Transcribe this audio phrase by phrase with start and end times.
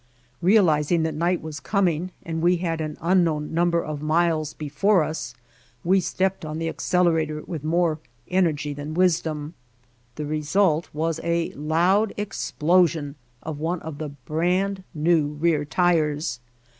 [0.41, 5.03] Realizing that night was coming and we had an unknown num ber of miles before
[5.03, 5.35] us
[5.83, 9.53] we stepped on the accel erator with more energy than wisdom.
[10.15, 16.39] The re sult was a loud explosion of one of the brand new rear tires.